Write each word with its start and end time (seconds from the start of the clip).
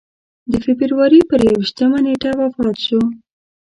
د 0.51 0.53
فبروري 0.63 1.21
پر 1.29 1.39
یوویشتمه 1.47 1.99
نېټه 2.05 2.31
وفات 2.39 2.77
شو. 2.85 3.01